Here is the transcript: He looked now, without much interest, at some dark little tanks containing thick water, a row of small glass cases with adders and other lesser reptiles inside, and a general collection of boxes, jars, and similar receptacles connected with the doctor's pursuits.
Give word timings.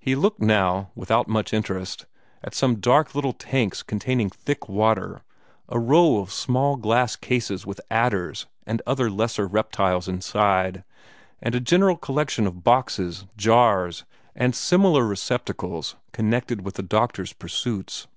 He 0.00 0.16
looked 0.16 0.40
now, 0.40 0.90
without 0.96 1.28
much 1.28 1.52
interest, 1.54 2.04
at 2.42 2.56
some 2.56 2.80
dark 2.80 3.14
little 3.14 3.32
tanks 3.32 3.84
containing 3.84 4.28
thick 4.28 4.68
water, 4.68 5.22
a 5.68 5.78
row 5.78 6.16
of 6.18 6.32
small 6.32 6.74
glass 6.74 7.14
cases 7.14 7.64
with 7.64 7.80
adders 7.88 8.46
and 8.66 8.82
other 8.84 9.08
lesser 9.08 9.46
reptiles 9.46 10.08
inside, 10.08 10.82
and 11.40 11.54
a 11.54 11.60
general 11.60 11.96
collection 11.96 12.48
of 12.48 12.64
boxes, 12.64 13.26
jars, 13.36 14.04
and 14.34 14.56
similar 14.56 15.06
receptacles 15.06 15.94
connected 16.12 16.62
with 16.64 16.74
the 16.74 16.82
doctor's 16.82 17.32
pursuits. 17.32 18.08